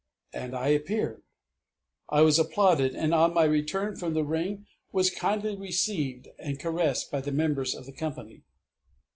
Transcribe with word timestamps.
And 0.33 0.55
I 0.55 0.69
appeared. 0.69 1.21
I 2.09 2.21
was 2.23 2.39
applauded, 2.39 2.95
and 2.95 3.13
on 3.13 3.35
my 3.35 3.43
return 3.43 3.95
from 3.95 4.15
the 4.15 4.23
Ring 4.25 4.65
was 4.91 5.11
kindly 5.11 5.55
received 5.55 6.27
and 6.39 6.59
caressed 6.59 7.11
by 7.11 7.21
the 7.21 7.31
members 7.31 7.75
of 7.75 7.85
the 7.85 7.93
company. 7.93 8.41